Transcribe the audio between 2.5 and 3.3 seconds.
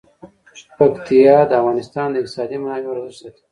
منابعو ارزښت